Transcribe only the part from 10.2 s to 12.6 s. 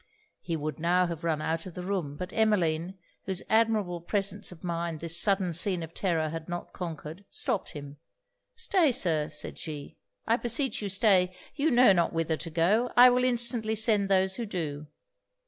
'I beseech you, stay. You know not whither to